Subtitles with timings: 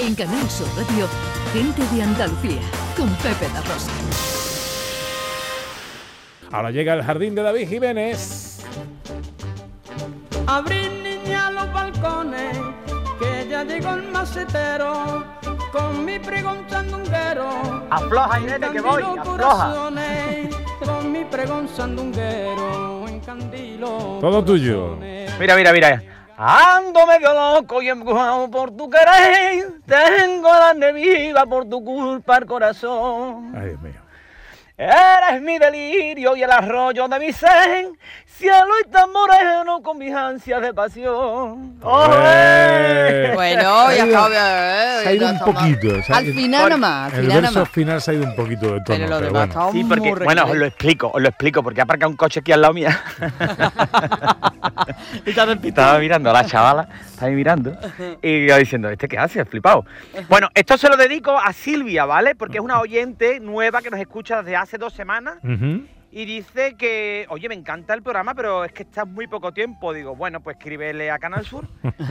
[0.00, 1.06] En Canal Sur Radio,
[1.52, 2.60] Gente de Andalucía,
[2.96, 3.90] con Pepe La Rosa.
[6.50, 8.60] Ahora llega el jardín de David Jiménez.
[10.46, 12.58] Abrir niña los balcones,
[13.20, 15.24] que ya llegó el macetero,
[15.70, 17.86] con mi pregón sandunguero.
[17.90, 19.24] Afloja, Inete, que voy, afloja.
[19.24, 24.96] corazones, Con mi pregón sandunguero, encandilo Todo tuyo.
[25.38, 26.02] Mira, mira, mira.
[26.42, 29.72] Ando medio loco y empujado por tu querer.
[29.86, 33.52] Tengo la neviva por tu culpa el corazón.
[33.54, 34.00] Ay, Dios mío.
[34.78, 37.90] Eres mi delirio y el arroyo de mi ser.
[38.24, 41.78] Cielo y tan moreno con mis ansias de pasión.
[41.82, 43.32] ¡Olé!
[43.34, 44.28] Bueno, ya ido- está.
[45.02, 47.72] Se ha ido un poquito, se ha Al final nomás, al El final verso nomás.
[47.72, 48.84] final se ha ido un poquito de tono.
[48.86, 49.52] Pero lo pero demás bueno.
[49.68, 52.40] está Sí, porque, bueno, os lo explico, os lo explico, porque ha aparcado un coche
[52.40, 53.02] aquí al lado mía.
[55.26, 57.76] y estaba mirando a la chavala, estaba ahí mirando,
[58.22, 59.44] y yo diciendo, ¿este qué hace?
[59.44, 59.84] Flipado.
[60.28, 62.34] Bueno, esto se lo dedico a Silvia, ¿vale?
[62.34, 65.82] Porque es una oyente nueva que nos escucha desde hace dos semanas Ujú.
[66.12, 69.92] Y dice que, oye, me encanta el programa, pero es que está muy poco tiempo.
[69.92, 71.68] Digo, bueno, pues escríbele a Canal Sur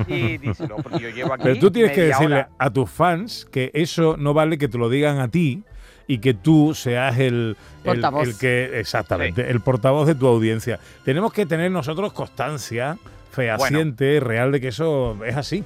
[0.08, 1.44] y díselo, porque yo llevo aquí.
[1.44, 2.50] Pero tú tienes que decirle hora.
[2.58, 5.64] a tus fans que eso no vale que te lo digan a ti
[6.08, 10.80] y que tú seas el, el que exactamente el portavoz de tu audiencia.
[11.03, 12.97] Tenemos que tener nosotros constancia
[13.31, 15.64] fehaciente, real de que eso es así.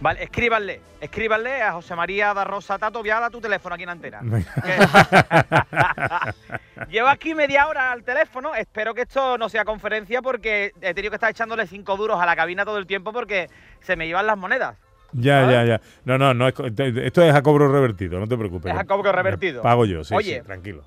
[0.00, 4.20] Vale, escríbanle, escríbanle a José María da Rosa Tato, tu teléfono aquí en antena.
[6.88, 8.54] Llevo aquí media hora al teléfono.
[8.54, 12.26] Espero que esto no sea conferencia porque he tenido que estar echándole cinco duros a
[12.26, 13.48] la cabina todo el tiempo porque
[13.80, 14.76] se me iban las monedas.
[15.12, 15.54] Ya, ¿Sabes?
[15.54, 15.80] ya, ya.
[16.04, 18.72] No, no, no es esto es a cobro revertido, no te preocupes.
[18.72, 19.62] Es a cobro revertido.
[19.62, 20.40] Pago yo, sí, Oye.
[20.40, 20.84] sí, tranquilo.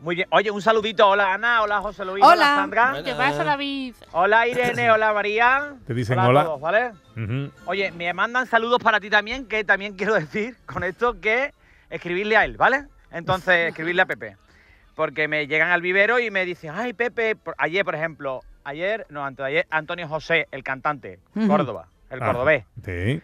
[0.00, 0.28] Muy bien.
[0.30, 1.08] Oye, un saludito.
[1.08, 2.56] Hola Ana, hola José Luis, Hola.
[2.56, 3.00] Sandra.
[3.04, 3.94] ¿Qué pasa, David?
[4.12, 5.74] Hola Irene, hola María.
[5.86, 6.24] Te dicen hola.
[6.24, 6.44] a hola.
[6.44, 7.50] todos, ¿vale?
[7.66, 11.52] Oye, me mandan saludos para ti también, que también quiero decir con esto que
[11.90, 12.86] escribirle a él, ¿vale?
[13.12, 14.36] Entonces, escribirle a Pepe.
[14.94, 19.06] Porque me llegan al vivero y me dicen, ay, Pepe, por- ayer, por ejemplo, ayer,
[19.08, 21.18] no, antes de ayer, Antonio José, el cantante.
[21.48, 23.20] Córdoba, el Ah, cordobés, Sí,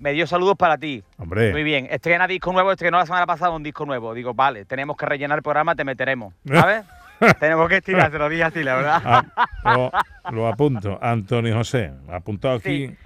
[0.00, 1.04] me dio saludos para ti.
[1.18, 1.52] hombre.
[1.52, 4.12] Muy bien, estrena disco nuevo, estrenó la semana pasada un disco nuevo.
[4.14, 6.84] Digo, vale, tenemos que rellenar el programa, te meteremos, ¿sabes?
[7.38, 9.02] tenemos que estirar, se lo dije así, la verdad.
[9.04, 9.46] Ah,
[9.76, 9.90] lo,
[10.32, 10.98] lo apunto.
[11.02, 12.96] Antonio José, apuntado aquí Sí.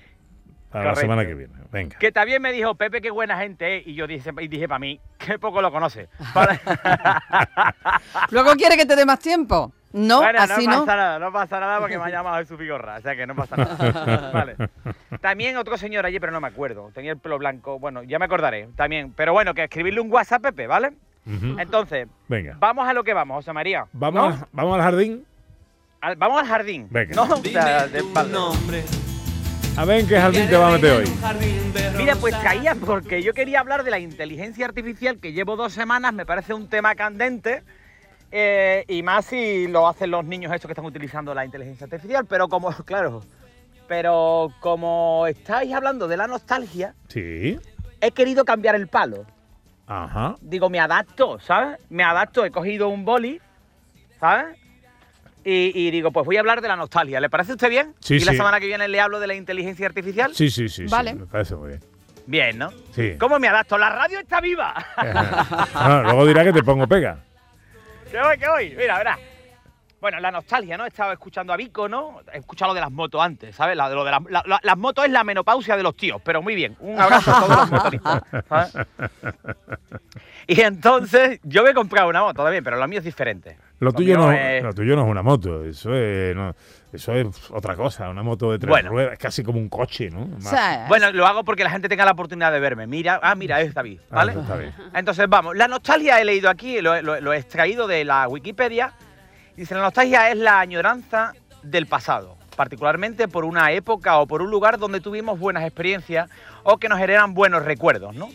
[0.71, 1.55] para la semana que viene.
[1.73, 1.99] Venga.
[1.99, 3.87] Que también me dijo, Pepe, qué buena gente es.
[3.89, 6.09] Y yo dije, y dije para mí, qué poco lo conoce.
[8.31, 9.73] Luego quiere que te dé más tiempo.
[9.97, 10.85] No, bueno, así no no.
[10.85, 13.37] pasa nada, no pasa nada porque me ha llamado Jesús Vigorra, o sea que no
[13.37, 14.31] pasa nada.
[14.35, 14.57] Vale.
[15.21, 18.25] También otro señor allí, pero no me acuerdo, tenía el pelo blanco, bueno, ya me
[18.25, 19.13] acordaré también.
[19.17, 20.91] Pero bueno, que escribirle un WhatsApp, Pepe, ¿vale?
[21.59, 22.57] Entonces, Venga.
[22.59, 23.87] vamos a lo que vamos, José María.
[23.93, 24.49] Vamos, ¿no?
[24.53, 25.25] vamos al jardín.
[26.01, 26.89] Al- vamos al jardín.
[26.91, 27.15] Venga.
[27.15, 27.23] ¿no?
[27.23, 28.39] O sea, de espalda.
[29.77, 31.13] A ver en qué jardín te va a meter hoy.
[31.97, 36.13] Mira, pues caía porque yo quería hablar de la inteligencia artificial que llevo dos semanas,
[36.13, 37.63] me parece un tema candente.
[38.37, 42.27] Eh, y más si lo hacen los niños estos que están utilizando la inteligencia artificial,
[42.29, 43.23] pero como, claro,
[43.87, 47.59] pero como estáis hablando de la nostalgia, Sí.
[48.01, 49.25] he querido cambiar el palo.
[49.87, 50.35] Ajá.
[50.41, 51.79] Digo, me adapto, ¿sabes?
[51.91, 53.41] Me adapto, he cogido un boli,
[54.19, 54.59] ¿sabes?
[55.45, 57.21] Y, y digo, pues voy a hablar de la nostalgia.
[57.21, 57.95] ¿Le parece a usted bien?
[58.01, 58.39] Sí, y la sí.
[58.39, 60.35] semana que viene le hablo de la inteligencia artificial.
[60.35, 60.89] Sí, sí, sí.
[60.89, 61.15] sí, Vale.
[61.15, 61.81] me parece muy bien.
[62.27, 62.71] Bien, ¿no?
[62.93, 63.13] Sí.
[63.21, 63.77] ¿Cómo me adapto?
[63.77, 64.75] La radio está viva.
[66.05, 67.19] Luego dirá que te pongo pega.
[68.15, 68.75] ¿Qué voy, qué voy?
[68.77, 69.19] Mira, verá.
[70.01, 70.85] Bueno, la nostalgia, ¿no?
[70.85, 72.21] He estado escuchando a Vico, ¿no?
[72.33, 73.77] He escuchado lo de las motos antes, ¿sabes?
[73.77, 76.41] La, lo de la- la- la- las motos es la menopausia de los tíos, pero
[76.41, 76.77] muy bien.
[76.79, 78.23] Un abrazo a todos los motoristas.
[78.49, 78.73] ¿sabes?
[80.47, 83.57] Y entonces, yo me he comprado una moto también, pero lo mío es diferente.
[83.81, 86.55] Lo tuyo, mío no, es- lo tuyo no es una moto, eso es, no,
[86.95, 88.91] eso es otra cosa, una moto de tres Bueno.
[88.91, 90.23] ruedas, es casi como un coche, ¿no?
[90.23, 92.87] O Más- sea, Bueno, lo hago porque la gente tenga la oportunidad de verme.
[92.87, 94.33] Mira, ah, mira, es David, Ah, ¿vale?
[94.41, 94.73] está bien.
[94.95, 98.93] Entonces, vamos, la nostalgia he leído aquí, lo, lo- lo he extraído de la Wikipedia.
[99.57, 101.33] Dice, la nostalgia es la añoranza
[101.63, 106.29] del pasado, particularmente por una época o por un lugar donde tuvimos buenas experiencias
[106.63, 108.29] o que nos generan buenos recuerdos, ¿no?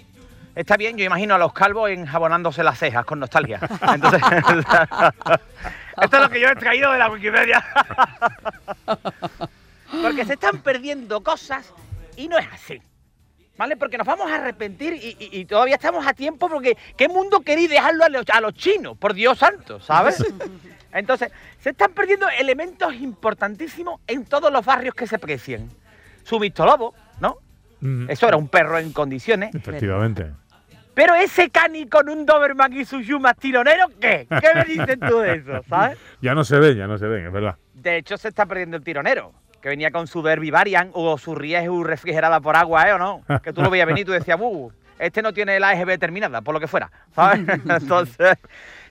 [0.55, 3.59] Está bien, yo imagino a los calvos enjabonándose las cejas con nostalgia.
[3.93, 4.21] Entonces,
[6.01, 7.63] esto es lo que yo he extraído de la Wikipedia.
[10.01, 11.73] Porque se están perdiendo cosas
[12.15, 12.81] y no es así.
[13.57, 13.75] ¿Vale?
[13.75, 17.41] Porque nos vamos a arrepentir y, y- y todavía estamos a tiempo porque ¿qué mundo
[17.41, 18.97] queréis dejarlo a los, a los chinos?
[18.97, 20.23] Por Dios santo, ¿sabes?
[20.93, 21.29] Entonces,
[21.59, 25.69] se están perdiendo elementos importantísimos en todos los barrios que se precien.
[26.23, 27.37] Su Lobo, ¿no?
[27.81, 29.53] Mm, Eso era un perro en condiciones.
[29.53, 30.31] Efectivamente.
[30.99, 34.27] Pero ese cani con un Doberman y sus yumas tironeros, ¿qué?
[34.29, 35.97] ¿Qué me dices tú de eso, sabes?
[36.21, 37.55] Ya no se ven, ya no se ven, es verdad.
[37.73, 39.31] De hecho, se está perdiendo el tironero.
[39.61, 42.91] Que venía con su Derby Variant o su Rieju refrigerada por agua, ¿eh?
[42.91, 43.23] ¿O no?
[43.41, 44.73] Que tú lo veías venir y tú decías, ¡uh!
[44.97, 47.47] este no tiene la EGB terminada, por lo que fuera, ¿sabes?
[47.47, 48.37] Entonces,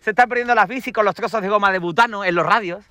[0.00, 2.86] se están perdiendo las bicis con los trozos de goma de butano en los radios.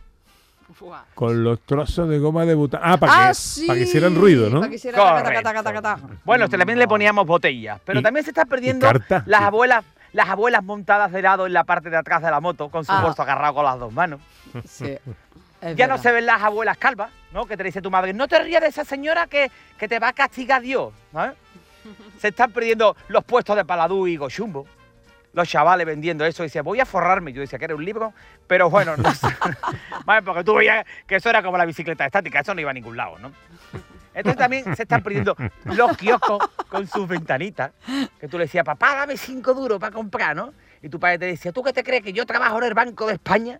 [1.15, 2.83] Con los trozos de goma de butano.
[2.85, 3.65] Ah, para Ah, que, sí.
[3.67, 4.59] para que hicieran ruido, ¿no?
[4.59, 5.43] Para que hicieran taca, taca, Correcto.
[5.43, 6.19] taca, taca, taca.
[6.25, 9.23] Bueno, este también le poníamos botellas, pero también se está perdiendo carta.
[9.25, 9.45] las Sí.
[9.45, 12.83] abuelas, las abuelas montadas de lado en la parte de atrás de la moto, con
[12.85, 13.01] su Ah.
[13.01, 14.19] bolso agarrado con las dos manos.
[14.67, 14.85] Sí.
[14.85, 15.01] es
[15.77, 17.45] Ya no se ven las abuelas calvas, ¿no?
[17.45, 20.09] Que te dice tu madre, no te rías de esa señora que, que te va
[20.09, 21.35] a castigar Dios, ¿sabes?
[22.19, 24.67] Se están perdiendo los puestos de Paladú y Gochumbo.
[25.37, 27.31] Los chavales vendiendo eso, y decía, voy a forrarme.
[27.31, 28.11] Yo decía que era un libro,
[28.47, 29.27] pero bueno, no sé.
[30.05, 32.73] Vale, porque tú veías que eso era como la bicicleta estática, eso no iba a
[32.73, 33.31] ningún lado, ¿no?
[34.15, 35.35] Entonces también se están perdiendo
[35.65, 37.71] los kioscos con sus ventanitas,
[38.19, 40.55] que tú le decías, papá, dame cinco duros para comprar, ¿no?
[40.87, 43.05] Y tu padre te decía, ¿tú qué te crees que yo trabajo en el Banco
[43.07, 43.59] de España?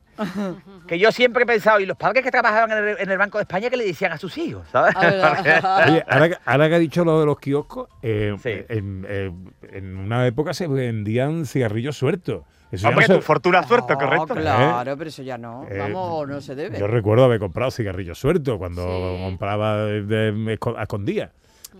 [0.87, 3.37] que yo siempre he pensado, y los padres que trabajaban en el, en el Banco
[3.37, 4.93] de España, que le decían a sus hijos, ¿sabes?
[4.95, 5.83] Ah.
[5.89, 8.51] Oye, ahora, que- ahora que ha dicho lo de los kioscos, eh, Sí.
[8.69, 9.31] en, eh,
[9.73, 12.43] en una época se vendían cigarrillos sueltos.
[12.71, 14.33] Eso Hombre, no se- tu fortuna suerte, Ah, correcto.
[14.35, 15.65] Claro, pero eso ya no.
[15.69, 16.79] Eh, Vamos, no se debe.
[16.79, 18.83] Yo recuerdo haber comprado cigarrillos sueltos cuando
[19.17, 19.23] Sí.
[19.23, 21.31] compraba de, de- esco- a escondía.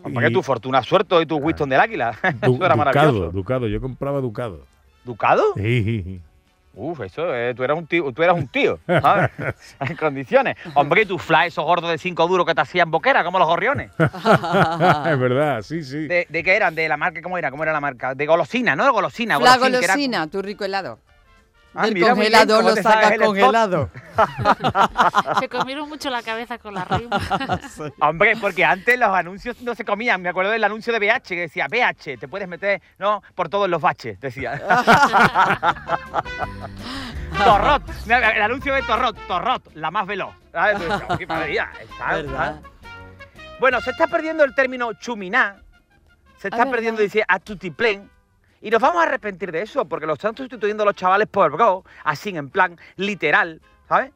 [0.04, 2.12] Hombre, tu fortuna suerte y tu Winston del Águila.
[2.42, 3.32] Du- eso era ducado, maravilloso.
[3.32, 4.66] ducado, yo compraba ducado.
[5.08, 5.42] ¿Ducado?
[5.56, 6.20] Sí.
[6.80, 9.32] Uf, eso, eh, tú eras un tío, tú eras un tío, ¿sabes?
[9.80, 10.58] en condiciones.
[10.76, 13.48] Hombre, y tu fly, esos gordos de cinco duros que te hacían boquera, como los
[13.48, 13.90] gorriones.
[13.98, 16.06] es verdad, sí, sí.
[16.08, 16.76] ¿De, de qué eran?
[16.76, 17.20] ¿De la marca?
[17.24, 17.50] ¿Cómo era?
[17.50, 18.14] ¿Cómo era la marca?
[18.14, 18.84] De golosina, ¿no?
[18.84, 19.40] De golosina.
[19.40, 21.00] La era- golosina, tu rico helado.
[21.80, 23.22] Ah, Del mira, bien, congelador ¿cómo lo spot?
[23.24, 23.90] congelado.
[25.40, 27.20] Se comieron mucho la cabeza con la rima.
[28.02, 30.20] Hombre, porque antes los anuncios no se comían.
[30.24, 33.70] Me acuerdo del anuncio de BH que decía, BH, te puedes meter, no, por todos
[33.70, 34.60] los baches, decía.
[37.46, 40.34] Torrot, el anuncio de Torrot, Torrot, la más veloz.
[40.52, 40.78] ¿Sabes?
[40.78, 42.56] Tú decías, "Oh, qué maravilla, está, ¿Verdad?
[42.56, 42.70] está".
[43.60, 45.58] Bueno, se está perdiendo el término chuminá,
[46.40, 48.10] se está perdiendo, dice, a tutiplén.
[48.62, 51.84] Y nos vamos a arrepentir de eso, porque lo están sustituyendo los chavales por bro,
[52.04, 54.12] así en plan literal, ¿sabes?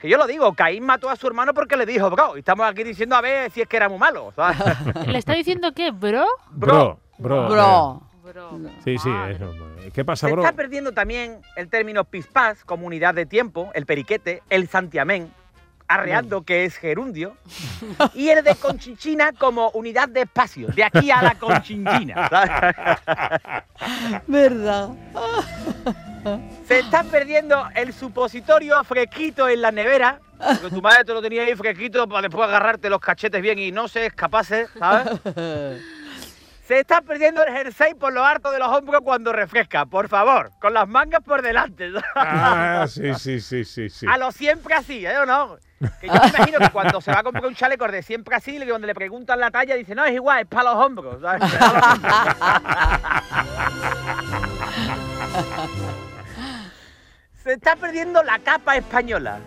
[0.00, 2.36] Que yo lo digo, Caín mató a su hermano porque le dijo bro.
[2.36, 4.58] Y estamos aquí diciendo a ver si es que era muy malo, ¿sabes?
[5.06, 6.26] ¿Le está diciendo qué, bro?
[6.50, 7.48] Bro, bro.
[7.48, 8.02] Bro.
[8.22, 8.60] Bro.
[8.84, 9.54] Sí, sí, eso.
[9.94, 10.42] ¿Qué pasa, Se bro?
[10.42, 15.32] está perdiendo también el término pispás como unidad de tiempo, el periquete, el santiamén,
[15.88, 17.36] arreando que es gerundio,
[18.14, 22.28] y el de conchinchina como unidad de espacio, de aquí a la conchinchina.
[24.26, 24.90] ¿Verdad?
[26.66, 31.42] Se está perdiendo el supositorio fresquito en la nevera, porque tu madre te lo tenía
[31.42, 35.20] ahí fresquito para después agarrarte los cachetes bien y no se escapase, ¿sabes?
[36.66, 40.50] Se está perdiendo el jersey por lo harto de los hombros cuando refresca, por favor,
[40.60, 41.92] con las mangas por delante.
[42.16, 44.06] Ah, sí, sí, sí, sí, sí.
[44.10, 45.58] A lo siempre así, ¿eh o no?
[46.00, 48.58] Que yo me imagino que cuando se va a comprar un chaleco de siempre así,
[48.58, 51.20] le- donde le preguntan la talla, dice, no, es igual, es para los hombros.
[51.20, 51.42] ¿sabes?
[57.42, 59.38] se está perdiendo la capa española.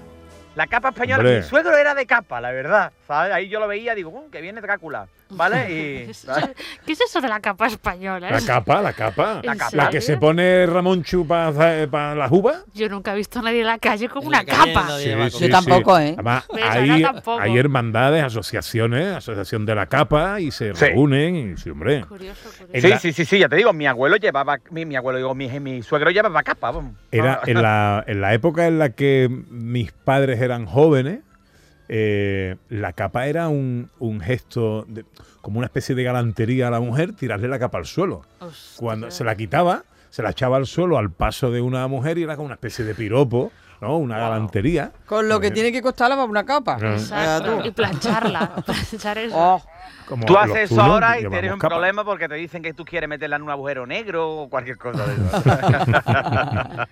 [0.56, 1.20] La capa española.
[1.20, 1.38] Hombre.
[1.38, 2.92] Mi suegro era de capa, la verdad.
[3.10, 3.34] ¿Sabes?
[3.34, 5.08] Ahí yo lo veía, digo, "Uh, que viene Drácula.
[5.32, 5.66] ¿Vale?
[5.68, 5.74] ¿Qué
[6.08, 6.34] Y, es eso-
[6.86, 8.30] ¿Qué es eso de la capa española?
[8.30, 9.40] La capa, la capa.
[9.44, 9.76] ¿En capa.
[9.76, 12.64] La que se pone Ramón Chu para las uvas.
[12.76, 14.88] Yo nunca he visto a nadie en la calle con En una capa.
[15.00, 16.14] Yo tampoco, ¿eh?
[16.14, 17.40] Además, hay, Ana tampoco.
[17.42, 20.86] hay hermandades, asociaciones, asociación de la capa y se Sí.
[20.86, 21.54] reúnen.
[21.54, 22.06] Y, sí, hombre.
[22.06, 22.68] Curioso, curioso.
[22.74, 25.18] En Sí, la- sí, sí, sí, ya te digo, mi abuelo llevaba, mi, mi abuelo,
[25.18, 26.70] digo, mi, mi suegro llevaba capa.
[26.72, 26.94] vamos.
[27.12, 31.20] Era Ah, en la, en la época en la que mis padres eran jóvenes,
[31.90, 35.06] eh, la capa era un, un gesto, de-
[35.42, 38.22] como una especie de galantería a la mujer, tirarle la capa al suelo.
[38.78, 42.24] Cuando se la quitaba, se la echaba al suelo al paso de una mujer y
[42.24, 43.98] era como una especie de piropo, ¿no?
[43.98, 44.92] Una galantería.
[45.06, 46.78] Con lo que tiene que costarla para una capa.
[46.82, 47.60] Exacto.
[47.62, 47.68] Tú.
[47.68, 48.56] Y plancharla.
[48.66, 49.36] planchar eso.
[49.38, 49.64] Oh,
[50.08, 51.76] Como Tú haces eso ahora y tienes un capa.
[51.76, 55.06] problema porque te dicen que tú quieres meterla en un agujero negro o cualquier cosa
[55.08, 55.44] de eso.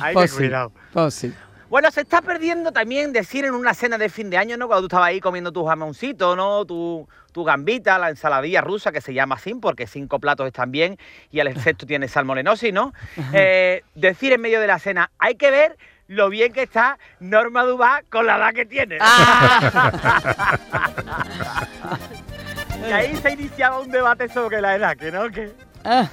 [0.00, 0.36] Hay que pues sí.
[0.38, 0.72] cuidado.
[0.92, 1.34] Pues sí.
[1.68, 4.68] Bueno, se está perdiendo también decir en una cena de fin de año, ¿no?
[4.68, 6.64] Cuando tú estabas ahí comiendo tu jamoncito, ¿no?
[6.64, 10.96] Tu, tu gambita, la ensaladilla rusa, que se llama así, porque cinco platos están bien
[11.32, 12.92] y el sexto tiene salmonenosis, ¿no?
[13.32, 17.64] Eh, decir en medio de la cena, hay que ver lo bien que está Norma
[17.64, 18.98] Dubá con la edad que tiene.
[22.88, 25.50] y ahí se iniciaba un debate sobre la edad, que no, que
[25.88, 26.08] Ah,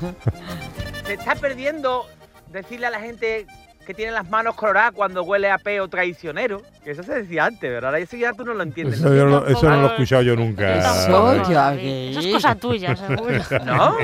[1.04, 2.06] se está perdiendo
[2.52, 3.48] decirle a la gente
[3.84, 6.62] que tiene las manos coloradas cuando huele a peo traicionero.
[6.84, 7.90] Que eso se decía antes, ¿verdad?
[7.92, 9.00] Ahora eso ya tú no lo entiendes.
[9.00, 10.76] Eso, yo no, eso no lo he escuchado yo nunca.
[10.78, 11.32] Eso.
[11.34, 13.38] Eso es cosa tuya, seguro.
[13.66, 13.98] ¿No?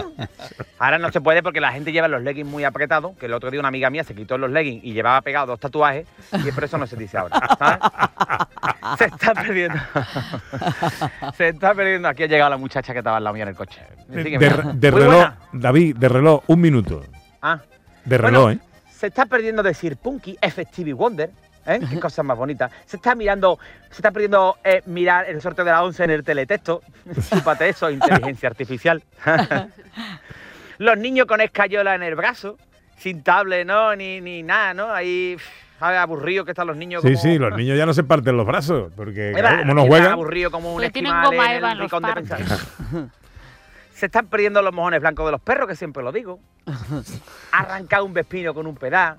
[0.78, 3.52] Ahora no se puede porque la gente lleva los leggings muy apretados, que el otro
[3.52, 6.64] día una amiga mía se quitó los leggings y llevaba pegados dos tatuajes y por
[6.64, 7.80] eso no se dice ahora, ¿sabes?
[8.98, 9.78] Se está perdiendo.
[11.36, 12.08] se está perdiendo.
[12.08, 13.82] Aquí ha llegado la muchacha que estaba al lado mío en el coche.
[14.08, 15.38] De, de- reloj, buena.
[15.52, 17.04] David, de reloj, un minuto.
[17.42, 17.60] Ah,
[18.06, 18.69] De Bueno, reloj, ¿eh?
[19.00, 20.62] Se está perdiendo decir Punky, F.
[20.66, 21.30] Stevie Wonder.
[21.66, 21.80] ¿eh?
[21.90, 22.70] Qué cosas más bonitas.
[22.86, 23.58] Se está mirando,
[23.90, 26.82] se está perdiendo eh, mirar el sorteo de la 11 en el teletexto.
[27.30, 29.02] Chúpate eso, inteligencia artificial.
[30.80, 32.58] Los niños con escayola en el brazo,
[32.98, 33.96] sin tablet, ¿no?
[33.96, 34.92] Ni, ni nada, ¿no?
[34.92, 35.38] Ahí.
[35.80, 37.02] Aburrido que están los niños.
[37.04, 39.74] Sí, como- sí, los niños ya no se parten los brazos, porque Eva, claro, como
[39.76, 40.12] no juegan.
[40.12, 42.40] aburridos como un esquimal goma en Eva el rincón de pensar.
[43.94, 46.40] Se están perdiendo los mojones blancos de los perros, que siempre lo digo.
[47.52, 49.18] Arrancar un vespino con un pedal.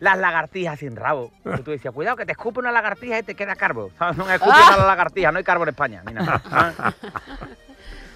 [0.00, 1.32] Las lagartijas sin rabo.
[1.42, 3.90] Que tú decías, cuidado que te escupe una lagartija y te queda carbo.
[3.98, 4.16] ¿Sabes?
[4.18, 4.74] No me escupe Ah.
[4.76, 6.02] una lagartija, no hay carbo en España.
[6.06, 6.42] ni nada.
[6.48, 6.76] ¿sabes?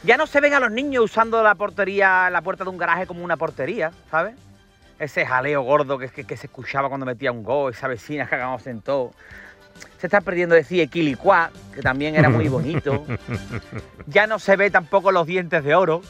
[0.05, 3.07] Ya no se ven a los niños usando la portería, la puerta de un garaje
[3.07, 4.35] como una portería, ¿sabes?
[4.99, 8.35] Ese jaleo gordo que, que, que se escuchaba cuando metía un gol, esa vecina que
[8.35, 9.13] hagamos en todo.
[9.99, 13.05] Se está perdiendo decir Equilicuá, que también era muy bonito.
[14.09, 16.03] Ya no se ve tampoco los dientes de oro.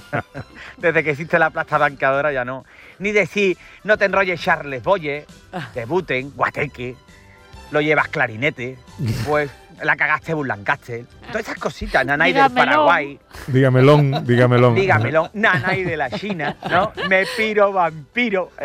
[0.76, 2.66] Desde que existe la plasta bancadora ya no.
[2.98, 5.24] Ni decir, no te enrolles Charles Boye,
[5.74, 6.96] debuten, guateque,
[7.70, 8.76] lo llevas clarinete,
[9.26, 9.50] pues
[9.82, 11.04] la cagaste un Lancaster.
[11.28, 12.50] Todas esas cositas, Nanay del.
[12.50, 14.74] Paraguay, Dígamelón, dígamelón.
[14.74, 16.92] dígamelo, Nanay de la China, ¿no?
[17.08, 18.50] Me piro vampiro.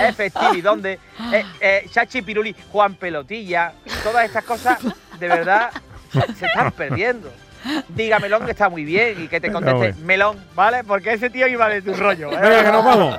[0.00, 0.98] Efectivi, ¿dónde?
[1.32, 4.78] Eh, eh, Chachi Piruli, Juan Pelotilla, todas estas cosas,
[5.18, 5.70] de verdad,
[6.38, 7.32] se están perdiendo.
[7.88, 9.96] Dígamelón que está muy bien y que te conteste bueno.
[10.04, 10.84] melón, ¿vale?
[10.84, 12.32] Porque ese tío iba de tu rollo.
[12.32, 12.38] ¿eh?
[12.40, 13.18] Venga, que nos vamos.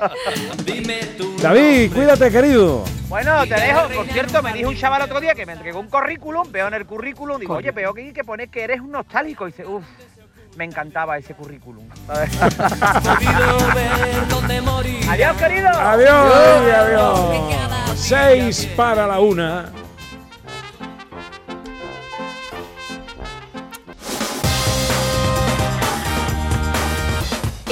[1.41, 2.83] David, cuídate, querido.
[3.07, 3.87] Bueno, te dejo.
[3.89, 6.73] Por cierto, me dijo un chaval otro día que me entregó un currículum, veo en
[6.73, 9.47] el currículum, digo, oye, veo que, que pones que eres un nostálgico.
[9.47, 9.85] Y dice, uff,
[10.57, 11.87] me encantaba ese currículum.
[15.09, 15.69] Adiós, querido.
[15.69, 16.33] Adiós,
[16.75, 17.19] adiós.
[17.95, 19.71] Seis para la una.